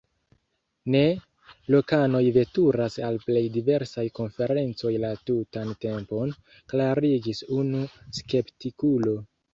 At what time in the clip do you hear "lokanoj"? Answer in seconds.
1.73-2.21